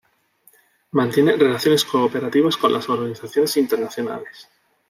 [0.93, 4.49] Mantiene relaciones cooperativas con las organizaciones internacionales.